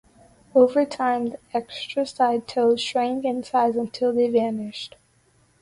Over 0.55 0.83
time, 0.83 1.27
the 1.27 1.39
extra 1.53 2.07
side 2.07 2.47
toes 2.47 2.81
shrank 2.81 3.23
in 3.23 3.43
size 3.43 3.75
until 3.75 4.11
they 4.11 4.31
vanished. 4.31 4.95